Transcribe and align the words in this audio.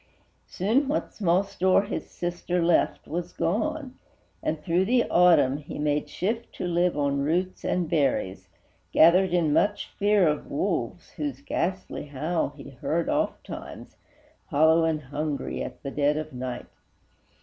Soon 0.47 0.87
what 0.87 1.13
small 1.13 1.43
store 1.43 1.83
his 1.83 2.09
sister 2.09 2.59
left 2.59 3.07
was 3.07 3.31
gone, 3.33 3.99
And, 4.41 4.59
through 4.59 4.85
the 4.85 5.07
Autumn, 5.11 5.57
he 5.57 5.77
made 5.77 6.09
shift 6.09 6.51
to 6.53 6.65
live 6.65 6.97
On 6.97 7.21
roots 7.21 7.63
and 7.63 7.87
berries, 7.87 8.47
gathered 8.91 9.31
in 9.31 9.53
much 9.53 9.89
fear 9.99 10.27
Of 10.27 10.49
wolves, 10.49 11.11
whose 11.11 11.41
ghastly 11.41 12.07
howl 12.07 12.49
he 12.57 12.71
heard 12.71 13.09
ofttimes, 13.09 13.95
Hollow 14.47 14.85
and 14.85 15.03
hungry, 15.03 15.61
at 15.61 15.83
the 15.83 15.91
dead 15.91 16.17
of 16.17 16.33
night. 16.33 16.65